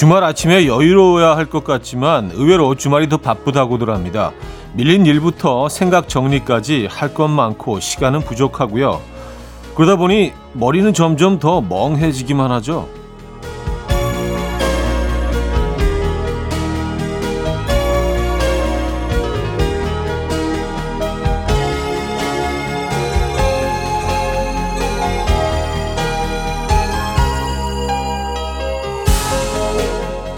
주말 0.00 0.24
아침에 0.24 0.66
여유로워야 0.66 1.36
할 1.36 1.44
것 1.44 1.62
같지만 1.62 2.30
의외로 2.32 2.74
주말이 2.74 3.10
더 3.10 3.18
바쁘다고들 3.18 3.90
합니다. 3.90 4.32
밀린 4.72 5.04
일부터 5.04 5.68
생각 5.68 6.08
정리까지 6.08 6.88
할 6.90 7.12
것 7.12 7.28
많고 7.28 7.80
시간은 7.80 8.22
부족하고요. 8.22 8.98
그러다 9.74 9.96
보니 9.96 10.32
머리는 10.54 10.94
점점 10.94 11.38
더 11.38 11.60
멍해지기만 11.60 12.50
하죠. 12.50 12.88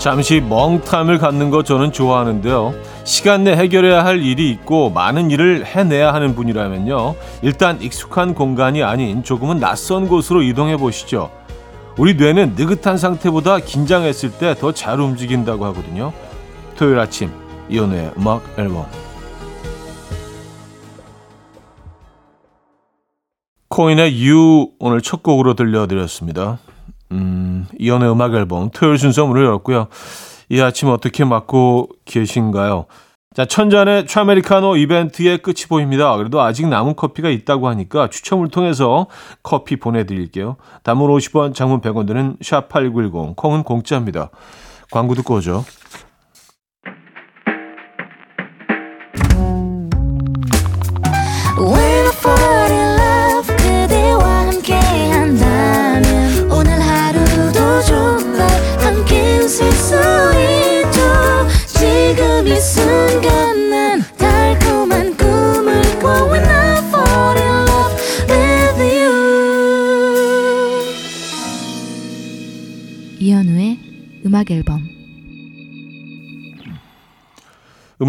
잠시 0.03 0.41
멍탐을 0.41 1.19
갖는 1.19 1.51
거 1.51 1.63
저는 1.63 1.93
좋아하는데요. 1.93 2.75
시간 3.05 3.45
내 3.45 3.53
해결해야 3.53 4.05
할 4.05 4.21
일이 4.21 4.51
있고 4.51 4.91
많은 4.91 5.31
일을 5.31 5.65
해내야 5.65 6.13
하는 6.13 6.35
분이라면요. 6.35 7.15
일단 7.43 7.81
익숙한 7.81 8.35
공간이 8.35 8.83
아닌 8.83 9.23
조금은 9.23 9.61
낯선 9.61 10.09
곳으로 10.09 10.43
이동해 10.43 10.77
보시죠. 10.77 11.31
우리 11.97 12.15
뇌는 12.15 12.55
느긋한 12.57 12.99
상태보다 12.99 13.61
긴장했을 13.61 14.33
때 14.39 14.55
더 14.55 14.73
잘 14.73 14.99
움직인다고 14.99 15.65
하거든요. 15.67 16.13
토요일 16.77 16.99
아침 16.99 17.31
이연우의 17.69 18.15
음악 18.19 18.43
앨범 18.59 18.87
코인의 23.69 24.21
유 24.27 24.67
오늘 24.81 25.01
첫 25.01 25.23
곡으로 25.23 25.55
들려드렸습니다. 25.55 26.59
음, 27.13 27.67
이연의 27.79 28.11
음악 28.11 28.35
앨범 28.35 28.71
토요일 28.71 28.99
순서 28.99 29.27
문을 29.27 29.45
열었고요. 29.45 29.89
이 30.49 30.61
아침 30.61 30.89
어떻게 30.89 31.25
맞고 31.25 31.89
계신가요? 32.05 32.87
자, 33.35 33.47
천잔의 33.47 34.07
트라메리카노 34.07 34.77
이벤트의 34.77 35.39
끝이 35.39 35.65
보입니다. 35.69 36.15
그래도 36.19 36.43
아직 36.43 36.67
남은 36.67 36.97
커피가 36.97 37.31
있다고 37.31 37.69
하니까 37.69 38.11
추첨을 38.11 38.49
통해서 38.49 39.07
커피 39.43 39.77
보내드릴게요. 39.77 40.57
단문 40.83 41.11
50원, 41.11 41.55
장문 41.55 41.81
100원 41.81 42.07
드는 42.07 42.37
샵8910, 42.43 43.37
콩은 43.37 43.63
공짜입니다. 43.63 44.29
광고 44.91 45.15
듣고 45.15 45.37
오죠. 45.37 45.65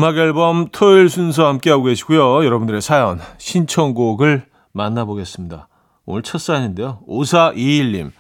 음악 0.04 0.18
앨범 0.18 0.68
토요일 0.70 1.08
순서 1.08 1.48
함께하고 1.48 1.84
계시고요. 1.84 2.44
여러분들의 2.44 2.82
사연, 2.82 3.22
신청곡을 3.38 4.46
만나보겠습니다. 4.74 5.70
오늘 6.06 6.24
첫 6.24 6.42
사연인데요. 6.42 7.00
5421님. 7.08 8.12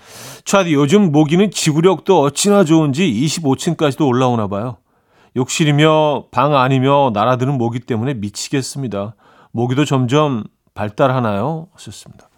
차디 0.45 0.73
요즘 0.73 1.11
모기는 1.11 1.51
지구력도 1.51 2.21
어찌나 2.21 2.63
좋은지 2.63 3.03
25층까지도 3.11 4.07
올라오나 4.07 4.47
봐요. 4.47 4.77
욕실이며 5.35 6.27
방 6.31 6.55
안이며 6.55 7.11
날아드는 7.13 7.57
모기 7.57 7.81
때문에 7.81 8.13
미치겠습니다. 8.13 9.15
모기도 9.51 9.83
점점 9.83 10.45
발달하나요? 10.75 11.67
하셨습니다. 11.73 12.29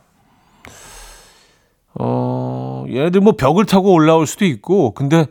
어, 1.99 2.85
얘네들 2.89 3.21
뭐 3.21 3.33
벽을 3.33 3.67
타고 3.67 3.93
올라올 3.93 4.25
수도 4.25 4.43
있고, 4.45 4.95
근데 4.95 5.27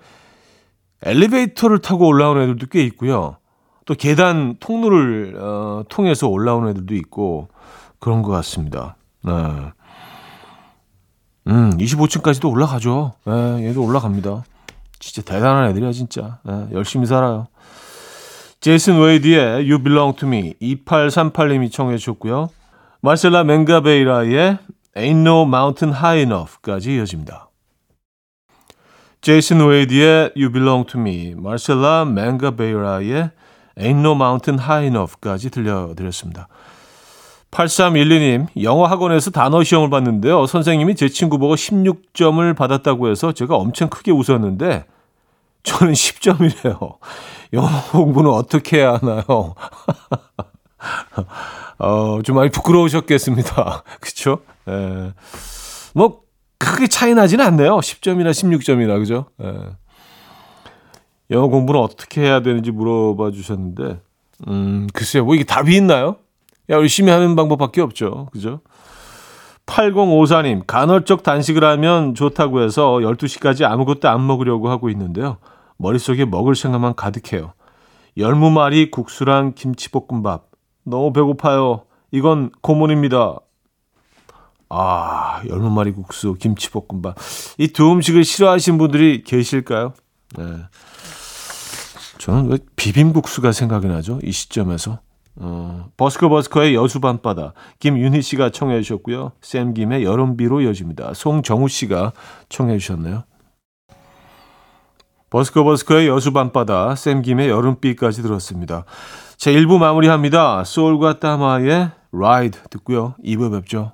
엘리베이터를 1.03 1.81
타고 1.81 2.07
올라오는 2.07 2.41
애들도 2.43 2.69
꽤 2.71 2.85
있고요. 2.85 3.39
또 3.85 3.95
계단 3.95 4.57
통로를 4.61 5.37
어, 5.39 5.85
통해서 5.89 6.29
올라오는 6.29 6.71
애들도 6.71 6.95
있고 6.95 7.49
그런 7.99 8.23
것 8.23 8.31
같습니다. 8.33 8.97
네. 9.23 9.33
음, 11.47 11.77
25층까지도 11.77 12.51
올라가죠. 12.51 13.13
네, 13.25 13.69
얘도 13.69 13.85
올라갑니다. 13.85 14.45
진짜 14.99 15.23
대단한 15.23 15.69
애들이야, 15.71 15.93
진짜. 15.93 16.39
네, 16.45 16.69
열심히 16.73 17.07
살아요. 17.07 17.49
제이슨 18.61 18.99
웨이디의 18.99 19.71
You 19.71 19.83
Belong 19.83 20.17
to 20.19 20.27
Me 20.27 20.55
2838님이 20.63 21.71
청해 21.71 21.99
주셨고요. 21.99 22.49
마셀라 23.03 23.45
맹가베이라의 23.45 24.59
Ain't 24.97 25.21
No 25.21 25.43
Mountain 25.43 25.95
High 25.95 26.23
Enough까지 26.23 26.97
이어집니다. 26.97 27.51
제이슨 29.21 29.67
웨이디의 29.67 30.33
You 30.37 30.51
Belong 30.51 30.87
to 30.91 30.99
Me, 30.99 31.35
마셀라 31.35 32.07
맹가베이라의 32.07 33.31
Ain't 33.79 34.01
No 34.01 34.13
Mountain 34.13 34.61
High 34.61 34.87
Enough까지 34.87 35.51
들려드렸습니다. 35.51 36.49
8312님, 37.51 38.47
영어 38.63 38.87
학원에서 38.87 39.31
단어 39.31 39.63
시험을 39.63 39.89
봤는데요. 39.89 40.47
선생님이 40.47 40.97
제 40.97 41.09
친구 41.09 41.39
보고 41.39 41.55
16점을 41.55 42.57
받았다고 42.57 43.09
해서 43.09 43.33
제가 43.33 43.57
엄청 43.57 43.89
크게 43.89 44.11
웃었는데, 44.11 44.85
저는 45.63 45.93
10점이래요. 45.93 46.97
영어 47.53 47.69
공부는 47.93 48.31
어떻게 48.31 48.79
해야 48.79 48.95
하나요? 48.95 49.55
어, 51.79 52.21
좀 52.23 52.37
많이 52.37 52.51
부끄러우셨겠습니다. 52.51 53.85
그쵸? 54.01 54.41
예. 54.69 55.13
뭐, 55.95 56.23
크게 56.59 56.89
차이 56.89 57.15
나지는 57.15 57.45
않네요. 57.47 57.79
10점이나 57.79 58.31
16점이나, 58.31 58.99
그죠? 58.99 59.27
예. 59.43 59.55
영어 61.31 61.49
공부는 61.49 61.81
어떻게 61.81 62.21
해야 62.23 62.41
되는지 62.41 62.71
물어봐 62.71 63.31
주셨는데, 63.33 64.01
음, 64.49 64.87
글쎄요. 64.93 65.25
뭐 65.25 65.35
이게 65.35 65.45
답이 65.45 65.75
있나요? 65.77 66.17
야, 66.71 66.77
열심히 66.77 67.11
하는 67.11 67.35
방법밖에 67.37 67.81
없죠. 67.81 68.29
그죠? 68.33 68.61
8054님, 69.67 70.65
간헐적 70.67 71.23
단식을 71.23 71.65
하면 71.65 72.15
좋다고 72.15 72.61
해서 72.63 72.93
12시까지 73.01 73.65
아무것도 73.65 74.09
안 74.09 74.27
먹으려고 74.27 74.69
하고 74.69 74.91
있는데요. 74.91 75.39
머릿속에 75.79 76.25
먹을 76.27 76.55
생각만 76.55 76.95
가득해요. 76.95 77.53
열무말이 78.17 78.91
국수랑 78.91 79.55
김치볶음밥. 79.55 80.49
너무 80.85 81.13
배고파요. 81.13 81.85
이건 82.11 82.51
고문입니다. 82.61 83.37
아, 84.69 85.43
열무말이 85.49 85.93
국수, 85.93 86.35
김치볶음밥. 86.35 87.17
이 87.59 87.69
두 87.69 87.91
음식을 87.93 88.25
싫어하시는 88.25 88.79
분들이 88.79 89.23
계실까요? 89.25 89.95
네. 90.37 90.45
저는 92.25 92.51
왜 92.51 92.59
비빔국수가 92.77 93.53
생각이 93.53 93.87
나죠? 93.87 94.19
이 94.23 94.33
시점에서. 94.33 94.99
어, 95.37 95.91
버스커 95.99 96.31
버스커의 96.31 96.75
여수 96.75 96.99
밤바다 97.01 97.53
김윤희 97.81 98.23
씨가 98.23 98.49
청해 98.49 98.81
주셨고요. 98.81 99.33
샘 99.43 99.75
김의 99.75 100.05
여름비로 100.05 100.63
이어집니다. 100.63 101.13
송정우 101.13 101.69
씨가 101.69 102.13
청해 102.49 102.79
주셨네요. 102.79 103.25
버스커 105.29 105.65
버스커의 105.65 106.09
여수 106.09 106.33
밤바다 106.33 106.95
샘 106.95 107.21
김의 107.21 107.51
여름비까지 107.51 108.23
들었습니다. 108.23 108.87
제 109.37 109.53
1부 109.53 109.77
마무리합니다. 109.77 110.65
소울과 110.65 111.19
따마의 111.21 111.91
라이드 112.11 112.59
듣고요. 112.71 113.17
2부 113.23 113.53
뵙죠. 113.53 113.93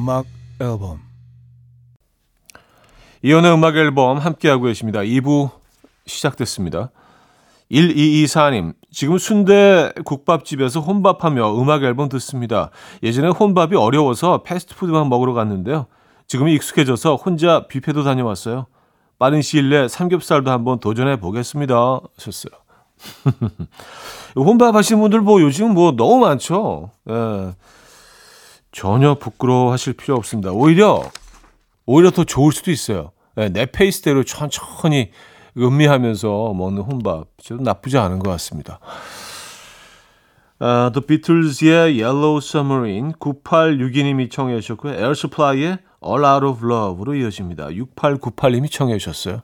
음악 0.00 0.24
앨범 0.58 0.98
이현우의 3.22 3.52
음악 3.52 3.76
앨범 3.76 4.16
함께하고 4.16 4.64
계십니다. 4.64 5.00
2부 5.00 5.50
시작됐습니다. 6.06 6.90
1224님, 7.70 8.72
지금 8.90 9.18
순대 9.18 9.92
국밥집에서 10.06 10.80
혼밥하며 10.80 11.60
음악 11.60 11.82
앨범 11.82 12.08
듣습니다. 12.08 12.70
예전에 13.02 13.28
혼밥이 13.28 13.76
어려워서 13.76 14.42
패스트푸드만 14.42 15.10
먹으러 15.10 15.34
갔는데요. 15.34 15.86
지금은 16.26 16.50
익숙해져서 16.52 17.16
혼자 17.16 17.66
뷔페도 17.68 18.02
다녀왔어요. 18.02 18.66
빠른 19.18 19.42
시일 19.42 19.68
내에 19.68 19.86
삼겹살도 19.86 20.50
한번 20.50 20.80
도전해 20.80 21.20
보겠습니다. 21.20 22.00
하셨어요. 22.16 22.52
혼밥 24.34 24.74
하시는 24.74 24.98
분들 24.98 25.20
뭐 25.20 25.42
요즘 25.42 25.74
뭐 25.74 25.92
너무 25.92 26.20
많죠. 26.20 26.90
예. 27.10 27.52
전혀 28.72 29.14
부끄러워하실 29.14 29.94
필요 29.94 30.16
없습니다. 30.16 30.52
오히려 30.52 31.02
오히려 31.86 32.10
더 32.10 32.24
좋을 32.24 32.52
수도 32.52 32.70
있어요. 32.70 33.12
예, 33.36 33.48
내 33.48 33.66
페이스대로 33.66 34.22
천천히 34.24 35.10
음미하면서 35.56 36.54
먹는 36.54 36.82
혼밥 36.82 37.28
저도 37.42 37.62
나쁘지 37.62 37.98
않은 37.98 38.20
것 38.20 38.30
같습니다. 38.30 38.78
아, 40.60 40.90
The 40.92 41.06
Beatles의 41.06 42.02
Yellow 42.02 42.36
Submarine 42.36 43.12
9862님이 43.18 44.30
청해 44.30 44.60
주셨고요. 44.60 44.92
Supply의 44.92 45.78
All 46.04 46.24
Out 46.24 46.46
of 46.46 46.64
Love로 46.64 47.14
이어집니다. 47.14 47.68
6898님이 47.68 48.70
청해 48.70 48.98
주셨어요. 48.98 49.40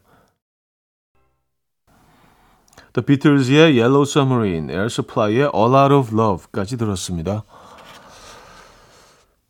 The 2.93 3.05
Beatles의 3.05 3.79
Yellow 3.79 4.03
Submarine, 4.03 4.71
Air 4.71 4.87
Supply의 4.87 5.51
All 5.55 5.75
Out 5.75 5.95
of 5.95 6.15
Love까지 6.15 6.79
들었습니다. 6.79 7.45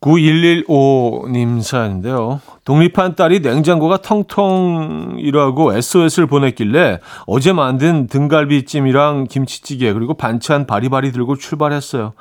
9115님 0.01 1.61
사연인데요. 1.61 2.39
독립한 2.65 3.15
딸이 3.15 3.39
냉장고가 3.39 3.97
텅텅이라고 3.97 5.73
SOS를 5.73 6.27
보냈길래 6.27 6.99
어제 7.25 7.51
만든 7.51 8.07
등갈비찜이랑 8.07 9.25
김치찌개 9.29 9.93
그리고 9.93 10.13
반찬 10.13 10.67
바리바리 10.67 11.11
들고 11.11 11.37
출발했어요. 11.37 12.13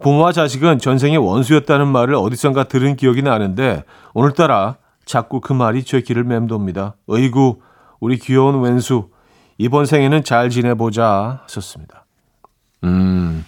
부모와 0.00 0.32
자식은 0.32 0.78
전생에 0.78 1.16
원수였다는 1.16 1.88
말을 1.88 2.16
어디선가 2.16 2.64
들은 2.64 2.96
기억이 2.96 3.22
나는데 3.22 3.84
오늘따라 4.14 4.76
자꾸 5.04 5.40
그 5.40 5.52
말이 5.52 5.84
제 5.84 6.00
귀를 6.02 6.24
맴돕니다. 6.24 6.96
어이구 7.06 7.60
우리 8.00 8.18
귀여운 8.18 8.60
왼수 8.60 9.08
이번 9.58 9.86
생에는 9.86 10.24
잘 10.24 10.50
지내보자 10.50 11.40
하셨습니다. 11.44 12.04
음 12.84 13.46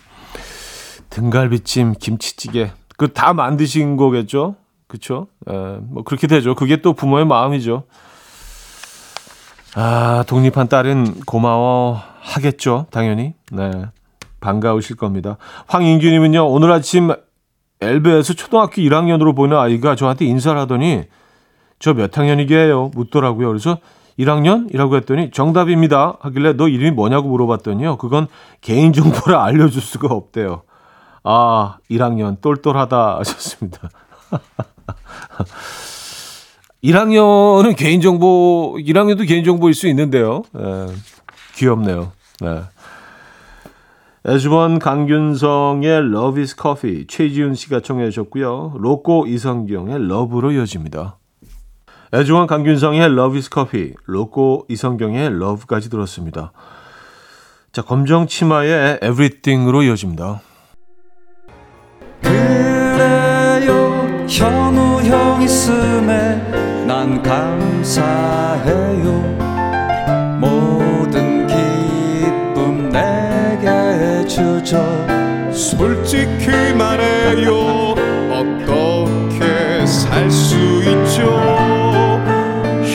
등갈비찜 1.10 1.94
김치찌개 1.98 2.70
그 2.96 3.12
다 3.12 3.32
만드신 3.32 3.96
거겠죠? 3.96 4.56
그쵸? 4.86 5.26
에, 5.48 5.52
뭐 5.82 6.02
그렇게 6.04 6.26
되죠. 6.26 6.54
그게 6.54 6.76
또 6.82 6.92
부모의 6.92 7.26
마음이죠. 7.26 7.84
아 9.74 10.24
독립한 10.28 10.68
딸은 10.68 11.22
고마워 11.26 12.00
하겠죠. 12.20 12.86
당연히. 12.90 13.34
네. 13.50 13.70
반가우실 14.40 14.96
겁니다. 14.96 15.36
황인규님은요, 15.66 16.46
오늘 16.46 16.70
아침 16.70 17.10
엘베에서 17.80 18.34
초등학교 18.34 18.82
1학년으로 18.82 19.34
보는 19.34 19.56
아이가 19.56 19.96
저한테 19.96 20.26
인사를 20.26 20.58
하더니 20.60 21.02
저 21.78 21.94
몇 21.94 22.16
학년이게요? 22.16 22.90
묻더라고요. 22.94 23.48
그래서 23.48 23.78
1학년? 24.18 24.72
이라고 24.72 24.96
했더니 24.96 25.30
정답입니다. 25.32 26.18
하길래 26.20 26.52
너 26.52 26.68
이름이 26.68 26.92
뭐냐고 26.92 27.28
물어봤더니요. 27.30 27.96
그건 27.96 28.28
개인정보를 28.60 29.34
알려줄 29.36 29.80
수가 29.82 30.14
없대요. 30.14 30.62
아, 31.24 31.78
1학년 31.90 32.40
똘똘하다 32.40 33.18
하셨습니다. 33.18 33.88
1학년은 36.84 37.76
개인정보, 37.76 38.76
1학년도 38.78 39.26
개인정보일 39.26 39.74
수 39.74 39.88
있는데요. 39.88 40.42
에, 40.54 40.86
귀엽네요. 41.54 42.12
네. 42.40 42.62
에즈원 44.26 44.78
강균성의 44.78 45.90
Love 45.90 46.42
is 46.42 46.56
Coffee 46.60 47.06
최지훈 47.06 47.54
씨가 47.54 47.80
청해 47.80 48.10
주셨고요. 48.10 48.74
로꼬 48.76 49.26
이성경의 49.26 50.08
러브로 50.08 50.52
이어집니다. 50.52 51.18
에즈원 52.12 52.46
강균성의 52.46 53.00
Love 53.00 53.36
is 53.36 53.50
Coffee, 53.52 53.94
로꼬 54.06 54.66
이성경의 54.68 55.26
Love까지 55.26 55.88
들었습니다. 55.90 56.52
자, 57.72 57.82
검정 57.82 58.26
치마의 58.26 59.00
Everything으로 59.02 59.82
이어집니다. 59.82 60.40
그래요. 62.24 64.06
현우 64.28 65.00
형 65.02 65.42
있음에 65.42 66.40
난 66.86 67.22
감사해요. 67.22 69.04
모든 70.40 71.46
기쁨 71.46 72.90
내게 72.90 74.26
주죠. 74.26 74.84
솔직히 75.52 76.48
말해요. 76.76 77.94
어떻게 78.32 79.86
살 79.86 80.30
수 80.30 80.56
있죠? 80.82 81.22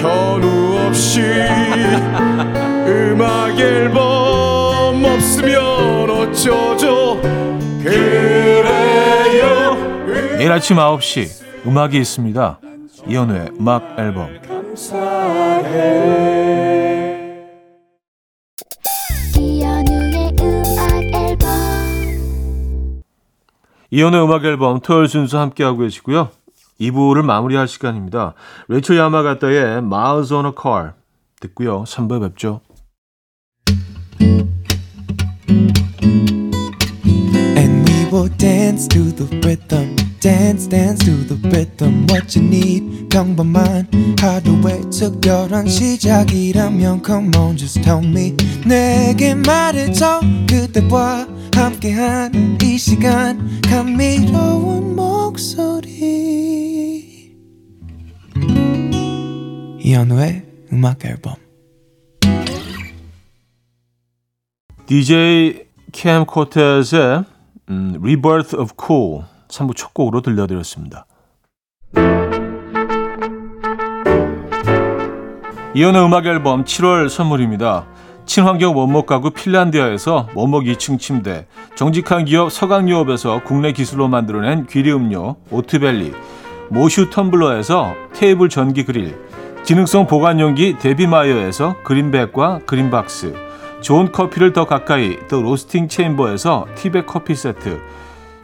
현우 0.02 0.88
없이 0.88 1.22
음악 2.88 3.58
앨범 3.60 5.04
없으면 5.06 6.10
어쩌죠? 6.10 7.22
그래요 7.84 8.38
내일 10.39 10.53
아침 10.53 10.77
9시 10.77 11.68
음악이 11.68 11.97
있습니다. 11.97 12.62
이현우의 13.09 13.50
음악 13.59 14.00
앨범. 14.00 14.30
이현우의 19.38 20.36
음악 20.39 21.03
앨범 21.13 23.01
이현우의 23.91 24.24
음악 24.24 24.45
앨범 24.45 24.80
토요일 24.80 25.09
순서 25.09 25.41
함께하고 25.41 25.80
계시고요. 25.80 26.30
2부를 26.80 27.21
마무리할 27.25 27.68
시간입니다. 27.68 28.33
레이첼 28.69 28.95
야마가타의 28.95 29.80
Miles 29.80 30.33
on 30.33 30.45
a 30.45 30.51
Car 30.57 30.94
듣고요. 31.42 31.83
3부에 31.83 32.21
뵙죠. 32.21 32.62
And 37.57 37.92
we 37.92 38.06
will 38.09 38.30
dance 38.38 38.88
to 38.88 39.13
the 39.13 39.27
rhythm. 39.44 40.08
Dance, 40.21 40.68
dance 40.68 41.00
to 41.06 41.24
the 41.24 41.36
rhythm. 41.50 42.06
What 42.10 42.36
you 42.36 42.45
need, 42.45 43.07
평범한 43.07 43.88
하루의 44.19 44.81
특별한 44.92 45.68
시작이라면 45.69 47.01
Come 47.06 47.31
on, 47.38 47.56
just 47.56 47.81
tell 47.81 48.06
me. 48.06 48.36
내게 48.68 49.33
말해줘. 49.33 50.19
그대와 50.49 51.26
함께한 51.56 52.57
이 52.61 52.78
시간. 52.78 53.61
감미로운 53.61 54.97
목소리. 54.97 55.90
이현우의 59.80 60.44
음악 60.73 61.06
앨범. 61.06 61.35
DJ 64.85 65.64
캠 65.94 66.26
코텟의 66.26 67.26
음, 67.69 67.94
Rebirth 68.02 68.57
of 68.57 68.73
Cool 68.78 69.23
3부 69.49 69.75
첫 69.75 69.94
곡으로 69.94 70.21
들려드렸습니다. 70.21 71.06
이현의 75.75 76.03
음악 76.03 76.25
앨범 76.25 76.63
7월 76.63 77.09
선물입니다. 77.09 77.85
친환경 78.25 78.77
원목 78.77 79.06
가구 79.06 79.31
핀란디아에서 79.31 80.29
원목 80.35 80.65
2층 80.65 80.99
침대, 80.99 81.47
정직한 81.75 82.25
기업 82.25 82.51
서강유업에서 82.51 83.41
국내 83.44 83.71
기술로 83.71 84.07
만들어낸 84.07 84.68
귀리 84.68 84.91
음료 84.91 85.37
오트벨리, 85.49 86.13
모슈 86.69 87.09
텀블러에서 87.09 87.94
테이블 88.13 88.49
전기 88.49 88.85
그릴, 88.85 89.18
기능성 89.63 90.07
보관용기 90.07 90.77
데비마이어에서 90.77 91.77
그린백과 91.83 92.61
그린박스, 92.65 93.33
좋은 93.81 94.11
커피를 94.11 94.53
더 94.53 94.65
가까이 94.65 95.18
더 95.27 95.41
로스팅 95.41 95.87
체임버에서 95.88 96.68
티백 96.75 97.06
커피 97.07 97.33
세트, 97.33 97.79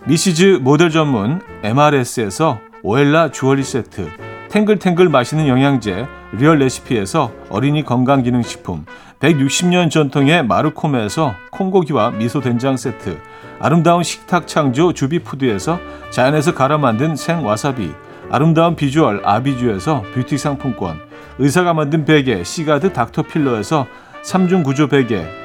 미시즈 0.07 0.59
모델 0.61 0.91
전문 0.91 1.41
MRS에서 1.63 2.59
오엘라 2.83 3.31
주얼리 3.31 3.63
세트, 3.63 4.07
탱글탱글 4.51 5.09
맛있는 5.09 5.47
영양제 5.47 6.05
리얼 6.33 6.59
레시피에서 6.59 7.31
어린이 7.49 7.83
건강기능식품, 7.83 8.85
160년 9.19 9.89
전통의 9.89 10.45
마르코메에서 10.45 11.33
콩고기와 11.49 12.11
미소 12.11 12.39
된장 12.39 12.77
세트, 12.77 13.17
아름다운 13.59 14.03
식탁 14.03 14.47
창조 14.47 14.93
주비푸드에서 14.93 15.79
자연에서 16.11 16.53
갈아 16.53 16.77
만든 16.77 17.15
생와사비, 17.15 17.91
아름다운 18.29 18.75
비주얼 18.75 19.23
아비주에서 19.25 20.03
뷰티 20.13 20.37
상품권, 20.37 20.99
의사가 21.39 21.73
만든 21.73 22.05
베개 22.05 22.43
시가드 22.43 22.93
닥터필러에서 22.93 23.87
3중 24.23 24.63
구조 24.63 24.87
베개, 24.87 25.44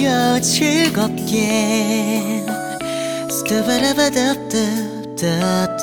들어봐요 0.00 0.40
즐겁게 0.40 2.22
스타바라바답답답답답 3.30 5.80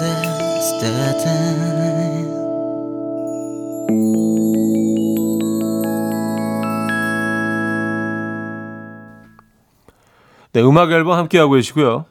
네, 10.53 10.61
음악 10.63 10.91
앨범 10.91 11.17
함께하고 11.17 11.53
계시고요. 11.53 12.05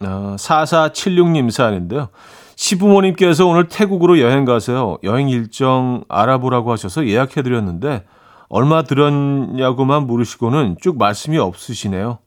어, 0.00 0.36
4476님 0.36 1.52
사연인데요. 1.52 2.08
시부모님께서 2.56 3.46
오늘 3.46 3.68
태국으로 3.68 4.18
여행 4.18 4.44
가세요. 4.44 4.98
여행 5.04 5.28
일정 5.28 6.02
알아보라고 6.08 6.72
하셔서 6.72 7.06
예약해드렸는데 7.06 8.02
얼마 8.48 8.82
들었냐고만 8.82 10.06
물으시고는 10.06 10.76
쭉 10.80 10.98
말씀이 10.98 11.38
없으시네요. 11.38 12.18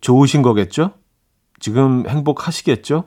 좋으신 0.00 0.42
거겠죠? 0.42 0.92
지금 1.58 2.08
행복하시겠죠? 2.08 3.04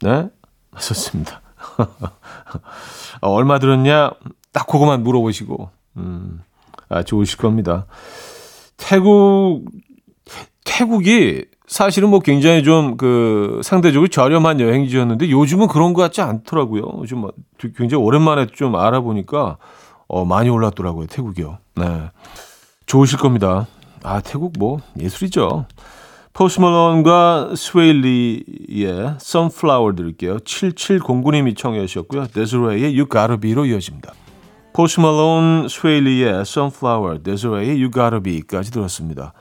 네? 0.00 0.28
하셨습니다. 0.72 1.40
어, 3.20 3.30
얼마 3.30 3.58
들었냐? 3.58 4.10
딱 4.52 4.66
그거만 4.66 5.02
물어보시고, 5.02 5.70
음, 5.98 6.42
아, 6.88 7.02
좋으실 7.02 7.38
겁니다. 7.38 7.86
태국, 8.76 9.64
태국이 10.64 11.44
사실은 11.66 12.10
뭐 12.10 12.20
굉장히 12.20 12.62
좀 12.62 12.96
그 12.96 13.60
상대적으로 13.62 14.08
저렴한 14.08 14.60
여행지였는데 14.60 15.30
요즘은 15.30 15.68
그런 15.68 15.92
것 15.94 16.02
같지 16.02 16.20
않더라고요. 16.20 16.82
요즘 16.98 17.18
뭐 17.18 17.32
굉장히 17.58 18.02
오랜만에 18.02 18.46
좀 18.46 18.76
알아보니까 18.76 19.58
어, 20.08 20.24
많이 20.24 20.48
올랐더라고요. 20.48 21.06
태국이요. 21.06 21.58
네. 21.76 22.10
좋으실 22.86 23.18
겁니다. 23.18 23.66
아, 24.02 24.20
태국 24.20 24.52
뭐 24.58 24.80
예술이죠. 24.98 25.66
포스트 26.32 26.60
멀론과 26.60 27.54
스웨이 27.56 28.52
리의 28.52 29.16
Sunflower 29.20 29.96
들을게요. 29.96 30.36
7709님이 30.38 31.56
청해 31.56 31.86
주셨고요. 31.86 32.26
데즈레이의 32.28 32.92
You 32.92 33.06
Gotta 33.10 33.38
Be로 33.40 33.64
이어집니다. 33.64 34.12
포스트 34.74 35.00
멀론, 35.00 35.66
스웨이 35.68 36.12
리의 36.12 36.42
Sunflower, 36.42 37.22
데즈레이의 37.22 37.76
You 37.82 37.90
Gotta 37.90 38.20
Be까지 38.22 38.70
들었습니다. 38.70 39.32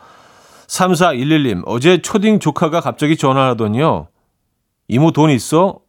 3411님, 0.68 1.64
어제 1.66 2.02
초딩 2.02 2.40
조카가 2.40 2.80
갑자기 2.80 3.18
전화하더니요. 3.18 4.08
이모 4.88 5.12
돈 5.12 5.30
있어? 5.32 5.80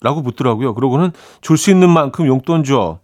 라고 0.00 0.22
묻더라고요. 0.22 0.74
그러고는 0.74 1.12
줄 1.42 1.58
수 1.58 1.70
있는 1.70 1.90
만큼 1.90 2.26
용돈 2.26 2.64
줘. 2.64 3.00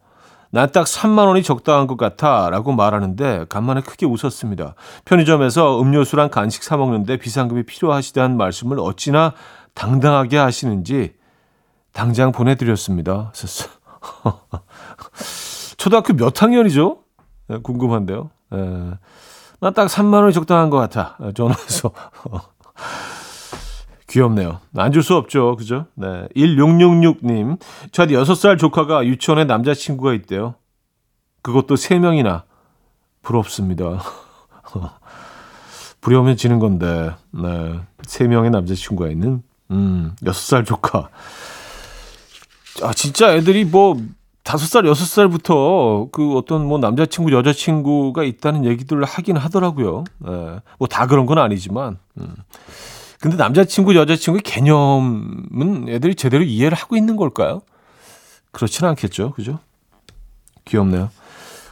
난 0.50 0.70
딱 0.72 0.86
3만 0.86 1.26
원이 1.26 1.42
적당한 1.42 1.86
것 1.86 1.96
같아. 1.96 2.48
라고 2.50 2.72
말하는데 2.72 3.46
간만에 3.48 3.80
크게 3.82 4.06
웃었습니다. 4.06 4.74
편의점에서 5.04 5.80
음료수랑 5.80 6.30
간식 6.30 6.62
사 6.62 6.76
먹는데 6.76 7.16
비상금이 7.18 7.64
필요하시다는 7.64 8.36
말씀을 8.36 8.78
어찌나 8.80 9.34
당당하게 9.74 10.38
하시는지 10.38 11.14
당장 11.92 12.32
보내드렸습니다. 12.32 13.32
초등학교 15.76 16.14
몇 16.14 16.42
학년이죠? 16.42 16.98
네, 17.48 17.58
궁금한데요. 17.58 18.30
네. 18.50 18.58
난딱 19.60 19.88
3만 19.88 20.22
원이 20.22 20.32
적당한 20.32 20.70
것 20.70 20.78
같아. 20.78 21.16
전화해서. 21.34 21.92
귀엽네요. 24.20 24.60
안 24.76 24.92
줄 24.92 25.02
수 25.02 25.14
없죠. 25.14 25.56
그죠? 25.56 25.86
네. 25.94 26.26
1666님. 26.34 27.58
저한테 27.92 28.14
6살 28.16 28.58
조카가 28.58 29.04
유치원에 29.04 29.44
남자친구가 29.44 30.14
있대요. 30.14 30.54
그것도 31.42 31.74
3명이나. 31.74 32.42
부럽습니다. 33.22 34.00
부려우면 36.00 36.36
지는 36.38 36.58
건데. 36.58 37.14
네. 37.32 37.80
3명의 38.06 38.50
남자친구가 38.50 39.10
있는, 39.10 39.42
음, 39.70 40.14
6살 40.22 40.64
조카. 40.64 41.08
아, 42.82 42.92
진짜 42.94 43.34
애들이 43.34 43.64
뭐, 43.66 44.00
다섯 44.44 44.66
살, 44.66 44.86
여섯 44.86 45.04
살부터 45.04 46.08
그 46.12 46.36
어떤 46.38 46.66
뭐 46.66 46.78
남자친구, 46.78 47.32
여자친구가 47.32 48.22
있다는 48.22 48.64
얘기들을 48.64 49.04
하긴 49.04 49.36
하더라고요. 49.36 50.04
예. 50.28 50.60
뭐다 50.78 51.06
그런 51.08 51.26
건 51.26 51.38
아니지만. 51.38 51.98
음. 52.18 52.34
근데 53.20 53.36
남자친구, 53.36 53.94
여자친구의 53.94 54.42
개념은 54.42 55.86
애들이 55.88 56.14
제대로 56.14 56.44
이해를 56.44 56.76
하고 56.76 56.96
있는 56.96 57.16
걸까요? 57.16 57.62
그렇지는 58.52 58.90
않겠죠. 58.90 59.32
그죠? 59.32 59.58
귀엽네요. 60.64 61.10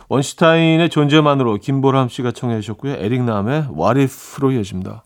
원슈타인의 0.08 0.90
존재만으로 0.90 1.56
김보람 1.56 2.08
씨가 2.08 2.32
청해 2.32 2.60
주셨고요. 2.60 2.94
에릭남의 2.94 3.68
What 3.76 4.00
If로 4.00 4.52
이어집니다. 4.52 5.04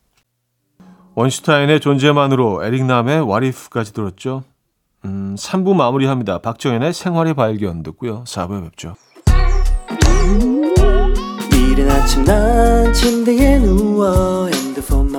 원슈타인의 1.15 1.81
존재만으로 1.81 2.65
에릭남의 2.65 3.23
What 3.23 3.47
If까지 3.47 3.93
들었죠. 3.93 4.45
음, 5.05 5.37
3부 5.37 5.75
마무리합니다. 5.75 6.39
박정현의 6.39 6.93
생활의 6.93 7.35
발견 7.35 7.83
듣고요. 7.83 8.25
4부에 8.25 8.63
뵙죠. 8.65 8.95
이른 11.53 11.91
아침 11.91 12.25
난 12.25 12.93
침대에 12.93 13.59
누워 13.61 14.49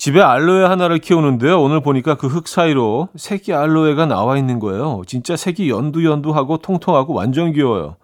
집에 0.00 0.22
알로에 0.22 0.64
하나를 0.64 0.98
키우는데요. 0.98 1.60
오늘 1.60 1.82
보니까 1.82 2.14
그 2.14 2.26
흙 2.26 2.48
사이로 2.48 3.10
새끼 3.16 3.52
알로에가 3.52 4.06
나와 4.06 4.38
있는 4.38 4.58
거예요. 4.58 5.02
진짜 5.06 5.36
새끼 5.36 5.68
연두연두하고 5.68 6.56
통통하고 6.56 7.12
완전 7.12 7.52
귀여워요. 7.52 7.96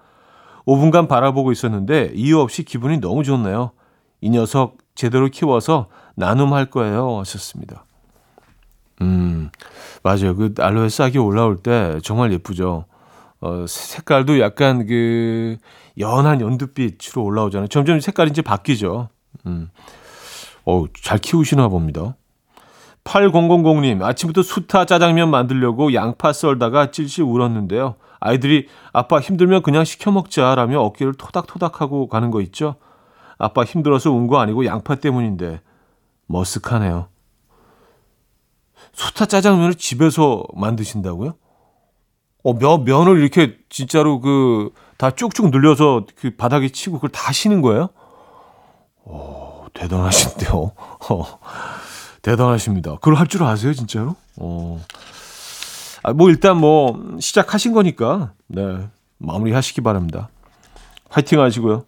5분간 0.67 1.09
바라보고 1.09 1.53
있었는데 1.53 2.11
이유 2.15 2.39
없이 2.41 2.65
기분이 2.65 2.99
너무 2.99 3.25
좋네요. 3.25 3.71
이 4.21 4.29
녀석 4.29 4.77
제대로 4.95 5.29
키워서 5.29 5.87
나눔할 6.17 6.67
거예요. 6.67 7.21
하셨습니다. 7.21 7.87
음, 9.01 9.49
맞아요. 10.03 10.37
그 10.37 10.53
알로에 10.59 10.91
싹이 10.91 11.17
올라올 11.17 11.57
때 11.57 11.99
정말 12.03 12.31
예쁘죠. 12.31 12.85
어, 13.41 13.65
색깔도 13.67 14.39
약간 14.41 14.87
그 14.87 15.57
연한 15.99 16.43
연두빛으로 16.43 17.25
올라오잖아요. 17.25 17.69
점점 17.69 18.01
색깔이 18.01 18.33
이제 18.33 18.43
바뀌죠. 18.43 19.09
음. 19.47 19.71
어, 20.67 20.85
잘 21.01 21.19
키우시나 21.19 21.69
봅니다. 21.69 22.17
8000님, 23.05 24.03
아침부터 24.03 24.43
수타 24.43 24.85
짜장면 24.85 25.31
만들려고 25.31 25.95
양파 25.95 26.33
썰다가 26.33 26.91
찔찔 26.91 27.23
울었는데요. 27.23 27.95
아이들이 28.19 28.67
아빠 28.93 29.21
힘들면 29.21 29.63
그냥 29.63 29.85
시켜 29.85 30.11
먹자라며 30.11 30.81
어깨를 30.81 31.15
토닥토닥하고 31.15 32.09
가는 32.09 32.31
거 32.33 32.41
있죠? 32.43 32.77
아빠 33.39 33.63
힘들어서 33.65 34.11
운 34.11 34.27
거 34.27 34.41
아니고 34.41 34.65
양파 34.67 34.97
때문인데 34.97 35.61
머쓱하네요. 36.29 37.07
수타 38.93 39.27
짜장면을 39.27 39.75
집에서 39.75 40.43
만드신다고요? 40.55 41.35
어, 42.43 42.59
면, 42.59 42.85
면을 42.85 43.21
이렇게 43.21 43.57
진짜로 43.69 44.21
그, 44.21 44.71
다 44.97 45.11
쭉쭉 45.11 45.51
늘려서 45.51 46.07
그 46.17 46.35
바닥에 46.37 46.71
치고 46.71 46.97
그걸 46.97 47.11
다 47.11 47.31
시는 47.31 47.63
거예요? 47.63 47.91
오, 49.77 49.79
대단하신데요. 49.79 50.73
어, 51.11 51.39
대단하십니다. 52.23 52.95
그걸 52.97 53.15
할 53.15 53.27
줄 53.29 53.43
아세요, 53.45 53.73
진짜로? 53.75 54.17
어. 54.37 54.83
아, 56.03 56.13
뭐, 56.13 56.31
일단 56.31 56.57
뭐, 56.59 57.17
시작하신 57.21 57.73
거니까, 57.73 58.33
네. 58.47 58.89
마무리 59.19 59.53
하시기 59.53 59.81
바랍니다. 59.81 60.29
화이팅 61.09 61.41
하시고요. 61.41 61.85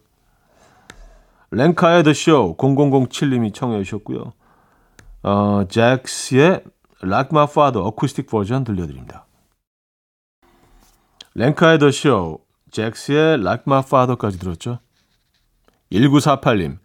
랭카의 1.50 2.04
Show 2.09 2.57
0007님이 2.57 3.54
청해 3.54 3.83
주셨고요. 3.85 4.33
어, 5.23 5.64
잭스의 5.68 6.62
Like 7.02 7.30
My 7.33 7.47
Father 7.49 7.87
어쿠스틱 7.87 8.26
버전 8.28 8.64
들려드립니다. 8.64 9.26
렌카의 11.35 11.79
The 11.79 11.91
Show, 11.91 12.41
잭스의 12.71 13.35
Like 13.40 13.64
My 13.66 13.83
Father까지 13.85 14.38
들었죠. 14.38 14.78
1948님. 15.92 16.78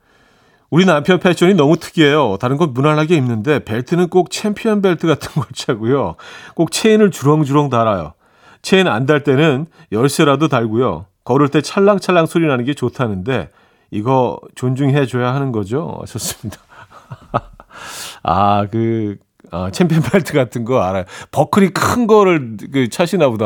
우리 0.73 0.85
남편 0.85 1.19
패션이 1.19 1.53
너무 1.53 1.77
특이해요. 1.77 2.37
다른 2.39 2.57
건 2.57 2.73
무난하게 2.73 3.15
입는데 3.15 3.63
벨트는 3.63 4.09
꼭 4.09 4.31
챔피언 4.31 4.81
벨트 4.81 5.05
같은 5.05 5.29
걸 5.39 5.45
차고요. 5.53 6.15
꼭 6.55 6.71
체인을 6.71 7.11
주렁주렁 7.11 7.69
달아요. 7.69 8.13
체인 8.63 8.87
안 8.87 9.05
달 9.05 9.23
때는 9.23 9.67
열쇠라도 9.91 10.47
달고요. 10.47 11.05
걸을 11.25 11.49
때 11.49 11.61
찰랑찰랑 11.61 12.25
소리 12.25 12.47
나는 12.47 12.65
게 12.65 12.73
좋다는데 12.73 13.49
이거 13.91 14.39
존중해 14.55 15.05
줘야 15.05 15.35
하는 15.35 15.51
거죠. 15.51 16.01
좋습니다. 16.07 16.59
아, 18.23 18.65
그 18.65 19.17
아, 19.51 19.69
챔피언 19.69 20.01
벨트 20.01 20.33
같은 20.33 20.65
거 20.65 20.81
알아요. 20.81 21.03
버클이 21.29 21.69
큰 21.69 22.07
거를 22.07 22.57
그 22.71 22.89
차시나 22.89 23.29
보다. 23.29 23.45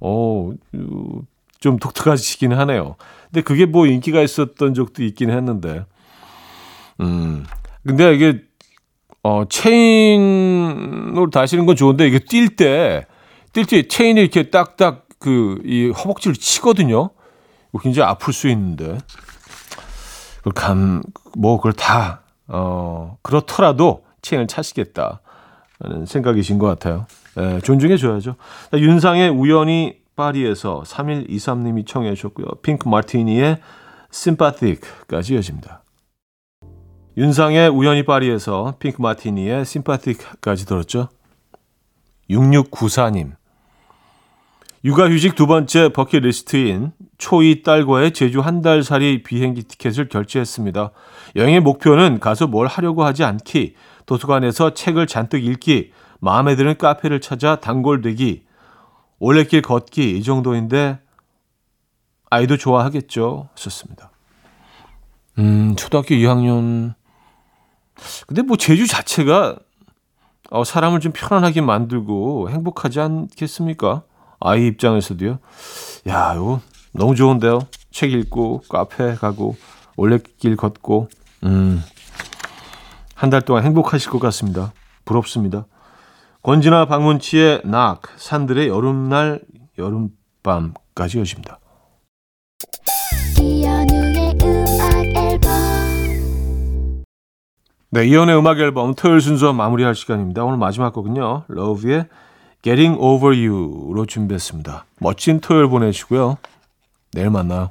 어, 0.00 0.52
좀 1.60 1.78
독특하시긴 1.78 2.54
하네요. 2.54 2.96
근데 3.26 3.42
그게 3.42 3.66
뭐 3.66 3.86
인기가 3.86 4.22
있었던 4.22 4.72
적도 4.72 5.04
있긴 5.04 5.28
했는데. 5.28 5.84
음. 7.00 7.44
근데 7.86 8.14
이게 8.14 8.42
어, 9.22 9.44
체인으로 9.48 11.30
다시는 11.30 11.66
건 11.66 11.76
좋은데 11.76 12.06
이게 12.06 12.18
뛸 12.18 12.56
때, 12.56 13.06
뛸 13.52 13.68
때 13.68 13.86
체인이 13.88 14.20
이렇게 14.20 14.50
딱딱 14.50 15.06
그 15.18 15.60
이 15.64 15.90
허벅지를 15.90 16.34
치거든요. 16.34 17.10
굉장히 17.82 18.08
아플 18.08 18.32
수 18.32 18.48
있는데. 18.48 18.98
그걸 20.38 20.52
감, 20.54 21.02
뭐 21.36 21.56
그걸 21.56 21.72
다, 21.72 22.22
어, 22.46 23.18
그렇더라도 23.22 24.04
체인을 24.22 24.46
차시겠다. 24.46 25.20
는 25.80 26.06
생각이신 26.06 26.58
것 26.58 26.66
같아요. 26.66 27.06
예, 27.38 27.60
존중해 27.60 27.98
줘야죠. 27.98 28.36
윤상의 28.72 29.28
우연히 29.28 29.98
파리에서 30.16 30.84
3123님이 30.86 31.86
청해 31.86 32.14
주셨고요. 32.14 32.46
핑크 32.62 32.88
마티니의 32.88 33.58
Sympathique까지 34.10 35.34
이어집니다. 35.34 35.82
윤상의 37.16 37.70
우연히 37.70 38.04
파리에서 38.04 38.74
핑크 38.78 39.00
마티니의 39.00 39.60
Sympathique까지 39.62 40.66
들었죠. 40.66 41.08
6694님. 42.28 43.32
육아휴직 44.84 45.34
두 45.34 45.46
번째 45.46 45.88
버킷리스트인 45.88 46.92
초이 47.18 47.62
딸과의 47.62 48.12
제주 48.12 48.40
한 48.40 48.60
달 48.62 48.82
살이 48.82 49.22
비행기 49.22 49.62
티켓을 49.64 50.08
결제했습니다. 50.08 50.90
여행의 51.36 51.60
목표는 51.60 52.20
가서 52.20 52.46
뭘 52.46 52.66
하려고 52.66 53.04
하지 53.04 53.24
않기, 53.24 53.74
도서관에서 54.04 54.74
책을 54.74 55.06
잔뜩 55.06 55.44
읽기, 55.44 55.92
마음에 56.20 56.54
드는 56.54 56.76
카페를 56.76 57.20
찾아 57.20 57.56
단골되기, 57.56 58.44
올레길 59.18 59.62
걷기 59.62 60.18
이 60.18 60.22
정도인데 60.22 60.98
아이도 62.28 62.56
좋아하겠죠. 62.56 63.48
썼습니다. 63.54 64.10
음, 65.38 65.74
초등학교 65.76 66.14
2학년. 66.14 66.94
근데 68.26 68.42
뭐 68.42 68.56
제주 68.56 68.86
자체가 68.86 69.56
어, 70.50 70.64
사람을 70.64 71.00
좀 71.00 71.12
편안하게 71.12 71.60
만들고 71.60 72.50
행복하지 72.50 73.00
않겠습니까? 73.00 74.02
아이 74.38 74.66
입장에서도요. 74.66 75.38
야, 76.08 76.34
이거 76.34 76.60
너무 76.92 77.14
좋은데요. 77.14 77.60
책 77.90 78.12
읽고 78.12 78.62
카페 78.68 79.14
가고 79.14 79.56
올레길 79.96 80.56
걷고 80.56 81.08
음. 81.44 81.82
한 83.14 83.30
달 83.30 83.40
동안 83.40 83.64
행복하실 83.64 84.10
것 84.10 84.18
같습니다. 84.18 84.72
부럽습니다. 85.06 85.64
권진아 86.42 86.84
박문치의 86.86 87.62
낙, 87.64 88.02
산들의 88.16 88.68
여름날 88.68 89.40
여름밤까지 89.78 91.18
여십니다. 91.18 91.58
네, 97.90 98.04
이연의 98.04 98.36
음악 98.36 98.58
앨범 98.58 98.94
토요일 98.94 99.20
순서 99.20 99.52
마무리할 99.52 99.94
시간입니다. 99.94 100.44
오늘 100.44 100.58
마지막 100.58 100.92
곡은요. 100.92 101.44
러브의 101.48 102.06
Getting 102.62 103.00
Over 103.00 103.36
You로 103.36 104.06
준비했습니다. 104.06 104.84
멋진 104.98 105.40
토요일 105.40 105.68
보내시고요. 105.68 106.36
내일 107.12 107.30
만나요. 107.30 107.70